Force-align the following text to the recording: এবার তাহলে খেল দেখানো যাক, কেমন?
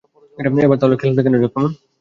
এবার 0.59 0.77
তাহলে 0.79 0.95
খেল 1.01 1.11
দেখানো 1.17 1.37
যাক, 1.37 1.51
কেমন? 1.53 1.71